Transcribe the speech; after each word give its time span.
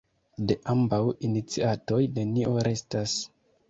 De 0.51 0.55
ambaŭ 0.73 0.99
iniciatoj 1.29 2.03
nenio 2.19 2.59
restas. 2.73 3.19